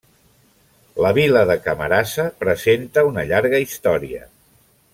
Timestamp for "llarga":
3.33-3.61